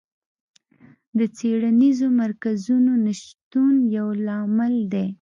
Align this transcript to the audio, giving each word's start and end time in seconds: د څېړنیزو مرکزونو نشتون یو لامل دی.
د 1.17 1.19
څېړنیزو 1.37 2.07
مرکزونو 2.21 2.91
نشتون 3.05 3.73
یو 3.97 4.07
لامل 4.25 4.75
دی. 4.93 5.05